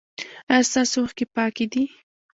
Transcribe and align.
ایا 0.51 0.67
ستاسو 0.69 0.95
اوښکې 1.01 1.25
پاکې 1.35 1.65
دي؟ 1.71 1.83